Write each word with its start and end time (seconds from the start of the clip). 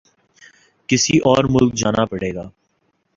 کسی 0.89 1.15
اور 1.27 1.43
ملک 1.53 1.71
جانا 1.81 2.03
پڑے 2.11 2.31
گا 2.35 2.45